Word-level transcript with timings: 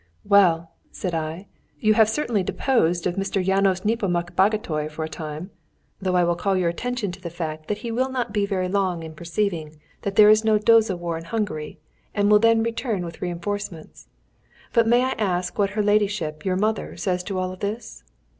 "Well," 0.25 0.71
said 0.91 1.13
I, 1.13 1.45
"you 1.79 1.93
have 1.93 2.09
certainly 2.09 2.41
disposed 2.41 3.05
of 3.05 3.17
Mr. 3.17 3.39
János 3.45 3.85
Nepomuk 3.85 4.35
Bagotay 4.35 4.87
for 4.89 5.03
a 5.05 5.07
time 5.07 5.51
(though 6.01 6.15
I 6.15 6.23
would 6.23 6.39
call 6.39 6.57
your 6.57 6.69
attention 6.69 7.11
to 7.11 7.21
the 7.21 7.29
fact 7.29 7.67
that 7.67 7.77
he 7.85 7.91
will 7.91 8.09
not 8.09 8.33
be 8.33 8.47
very 8.47 8.67
long 8.67 9.03
in 9.03 9.13
perceiving 9.13 9.77
that 10.01 10.15
there 10.15 10.31
is 10.31 10.43
no 10.43 10.57
Dózsa 10.57 10.97
war 10.97 11.19
in 11.19 11.25
Hungary, 11.25 11.77
and 12.15 12.31
will 12.31 12.39
then 12.39 12.63
return 12.63 13.05
with 13.05 13.21
reinforcements), 13.21 14.07
but 14.73 14.87
may 14.87 15.03
I 15.03 15.11
ask 15.19 15.59
what 15.59 15.69
her 15.77 15.83
ladyship 15.83 16.45
your 16.45 16.55
mother 16.55 16.97
says 16.97 17.21
to 17.25 17.37
all 17.37 17.55
this?" 17.55 18.03